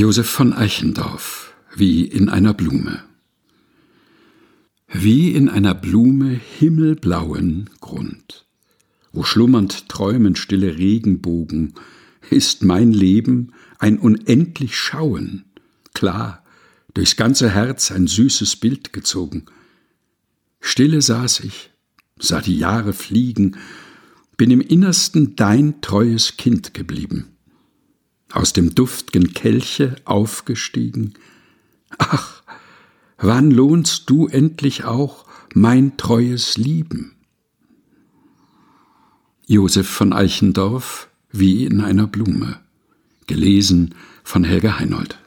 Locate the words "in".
2.06-2.30, 5.32-5.50, 41.64-41.80